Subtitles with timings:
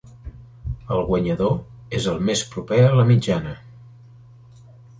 [0.95, 1.53] El guanyador
[1.99, 3.55] és el més proper a la mitjana.